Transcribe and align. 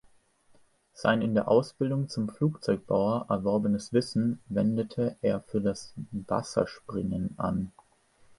Sein 0.95 1.21
in 1.21 1.35
der 1.35 1.47
Ausbildung 1.47 2.09
zum 2.09 2.27
Flugzeugbauer 2.27 3.27
erworbenes 3.29 3.93
Wissen 3.93 4.39
wendete 4.47 5.15
er 5.21 5.41
für 5.41 5.61
das 5.61 5.93
Wasserspringen 6.25 7.35
an. 7.37 7.71